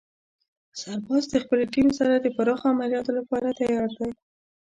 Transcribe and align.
سرباز 0.81 1.23
د 1.29 1.35
خپلې 1.43 1.65
ټیم 1.73 1.87
سره 1.99 2.13
د 2.19 2.27
پراخو 2.35 2.67
عملیاتو 2.73 3.11
لپاره 3.19 3.55
تیار 3.59 3.89
دی. 3.99 4.09